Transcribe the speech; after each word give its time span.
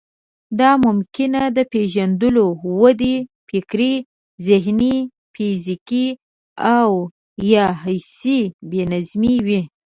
دا 0.59 0.71
ممکن 0.85 1.33
د 1.57 1.59
پېژندلو، 1.71 2.45
ودې، 2.81 3.15
فکري، 3.49 3.95
ذهني، 4.47 4.95
فزيکي 5.33 6.07
او 6.77 6.89
يا 7.53 7.65
حسي 7.81 8.39
بې 8.69 8.81
نظمي 8.93 9.35
وي. 9.45 9.61